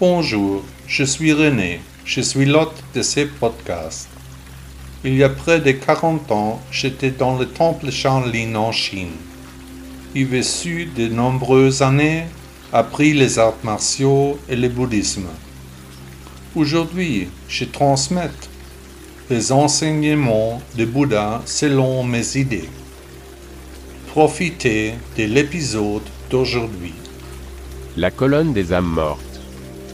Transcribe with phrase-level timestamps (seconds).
[0.00, 4.08] Bonjour, je suis René, je suis l'hôte de ces podcasts.
[5.04, 9.12] Il y a près de 40 ans, j'étais dans le temple Shaolin en Chine.
[10.14, 12.24] J'ai vécu de nombreuses années,
[12.72, 15.28] appris les arts martiaux et le bouddhisme.
[16.56, 18.30] Aujourd'hui, je transmets
[19.28, 22.70] les enseignements de Bouddha selon mes idées.
[24.06, 26.94] Profitez de l'épisode d'aujourd'hui.
[27.98, 29.29] La colonne des âmes mortes.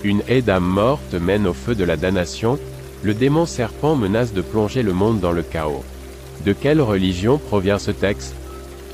[0.05, 2.59] Une haie d'âmes mortes mène au feu de la damnation,
[3.03, 5.85] le démon serpent menace de plonger le monde dans le chaos.
[6.45, 8.35] De quelle religion provient ce texte?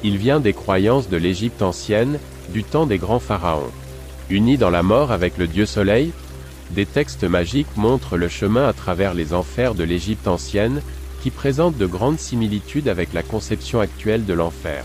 [0.05, 2.19] Il vient des croyances de l'Égypte ancienne,
[2.53, 3.71] du temps des grands pharaons.
[4.31, 6.13] Unis dans la mort avec le dieu soleil,
[6.71, 10.81] des textes magiques montrent le chemin à travers les enfers de l'Égypte ancienne,
[11.23, 14.85] qui présentent de grandes similitudes avec la conception actuelle de l'enfer.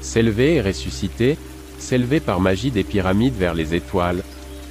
[0.00, 1.36] S'élever et ressusciter,
[1.78, 4.22] s'élever par magie des pyramides vers les étoiles,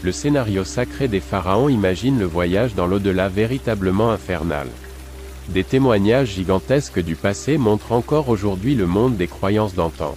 [0.05, 4.67] le scénario sacré des pharaons imagine le voyage dans l'au-delà véritablement infernal.
[5.49, 10.15] Des témoignages gigantesques du passé montrent encore aujourd'hui le monde des croyances d'antan.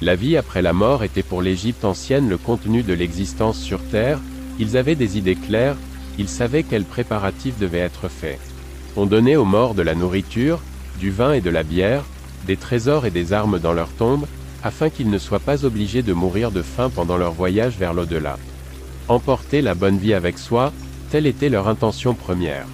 [0.00, 4.20] La vie après la mort était pour l'Égypte ancienne le contenu de l'existence sur Terre,
[4.60, 5.76] ils avaient des idées claires,
[6.16, 8.38] ils savaient quels préparatifs devaient être faits.
[8.94, 10.60] On donnait aux morts de la nourriture,
[11.00, 12.04] du vin et de la bière,
[12.46, 14.26] des trésors et des armes dans leur tombe,
[14.62, 18.38] afin qu'ils ne soient pas obligés de mourir de faim pendant leur voyage vers l'au-delà.
[19.08, 20.72] Emporter la bonne vie avec soi,
[21.10, 22.64] telle était leur intention première.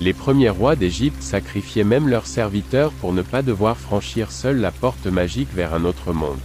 [0.00, 4.72] Les premiers rois d'Égypte sacrifiaient même leurs serviteurs pour ne pas devoir franchir seuls la
[4.72, 6.40] porte magique vers un autre monde.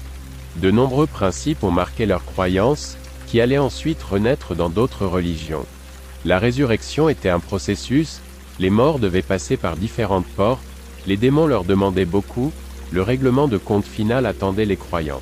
[0.57, 5.65] De nombreux principes ont marqué leurs croyances, qui allaient ensuite renaître dans d'autres religions.
[6.23, 8.19] La résurrection était un processus,
[8.59, 10.61] les morts devaient passer par différentes portes,
[11.07, 12.51] les démons leur demandaient beaucoup,
[12.91, 15.21] le règlement de compte final attendait les croyants.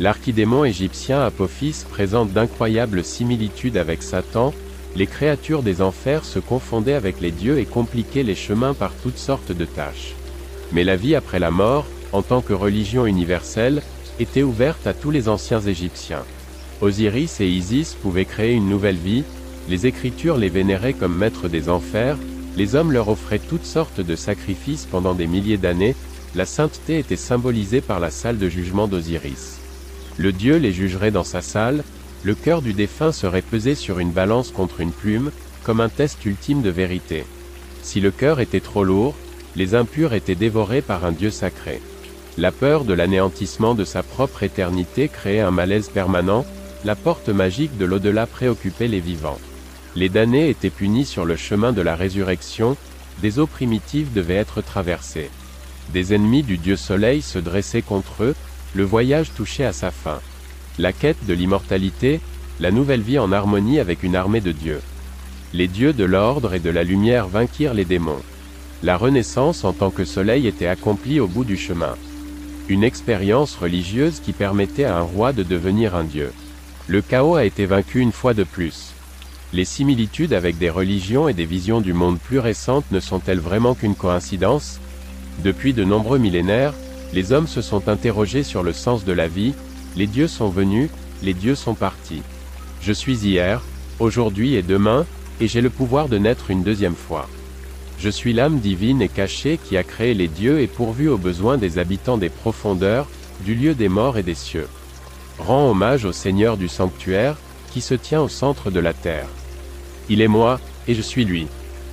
[0.00, 4.52] L'archidémon égyptien Apophis présente d'incroyables similitudes avec Satan,
[4.96, 9.18] les créatures des enfers se confondaient avec les dieux et compliquaient les chemins par toutes
[9.18, 10.14] sortes de tâches.
[10.72, 13.82] Mais la vie après la mort, en tant que religion universelle,
[14.18, 16.24] était ouverte à tous les anciens Égyptiens.
[16.80, 19.22] Osiris et Isis pouvaient créer une nouvelle vie,
[19.68, 22.18] les Écritures les vénéraient comme maîtres des enfers,
[22.56, 25.94] les hommes leur offraient toutes sortes de sacrifices pendant des milliers d'années,
[26.34, 29.63] la sainteté était symbolisée par la salle de jugement d'Osiris.
[30.16, 31.82] Le Dieu les jugerait dans sa salle,
[32.22, 35.30] le cœur du défunt serait pesé sur une balance contre une plume,
[35.64, 37.24] comme un test ultime de vérité.
[37.82, 39.14] Si le cœur était trop lourd,
[39.56, 41.80] les impurs étaient dévorés par un Dieu sacré.
[42.38, 46.44] La peur de l'anéantissement de sa propre éternité créait un malaise permanent,
[46.84, 49.38] la porte magique de l'au-delà préoccupait les vivants.
[49.96, 52.76] Les damnés étaient punis sur le chemin de la résurrection,
[53.22, 55.30] des eaux primitives devaient être traversées.
[55.92, 58.34] Des ennemis du dieu soleil se dressaient contre eux,
[58.74, 60.20] le voyage touchait à sa fin.
[60.78, 62.20] La quête de l'immortalité,
[62.60, 64.80] la nouvelle vie en harmonie avec une armée de dieux.
[65.52, 68.22] Les dieux de l'ordre et de la lumière vainquirent les démons.
[68.82, 71.94] La renaissance en tant que soleil était accomplie au bout du chemin.
[72.68, 76.32] Une expérience religieuse qui permettait à un roi de devenir un dieu.
[76.88, 78.92] Le chaos a été vaincu une fois de plus.
[79.52, 83.74] Les similitudes avec des religions et des visions du monde plus récentes ne sont-elles vraiment
[83.74, 84.80] qu'une coïncidence?
[85.44, 86.74] Depuis de nombreux millénaires,
[87.14, 89.54] les hommes se sont interrogés sur le sens de la vie,
[89.94, 90.90] les dieux sont venus,
[91.22, 92.22] les dieux sont partis.
[92.82, 93.62] Je suis hier,
[94.00, 95.06] aujourd'hui et demain,
[95.40, 97.28] et j'ai le pouvoir de naître une deuxième fois.
[98.00, 101.56] Je suis l'âme divine et cachée qui a créé les dieux et pourvu aux besoins
[101.56, 103.06] des habitants des profondeurs,
[103.44, 104.66] du lieu des morts et des cieux.
[105.38, 107.36] Rends hommage au Seigneur du sanctuaire,
[107.70, 109.28] qui se tient au centre de la terre.
[110.08, 110.58] Il est moi,
[110.88, 111.46] et je suis lui.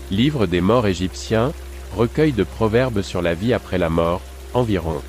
[0.10, 1.54] Livre des morts égyptiens,
[1.96, 4.22] Recueil de proverbes sur la vie après la mort,
[4.54, 5.02] environ.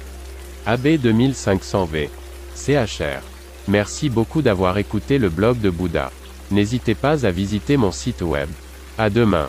[0.66, 2.08] AB 2500V.
[2.54, 3.22] CHR.
[3.68, 6.10] Merci beaucoup d'avoir écouté le blog de Bouddha.
[6.50, 8.48] N'hésitez pas à visiter mon site web.
[8.98, 9.48] À demain.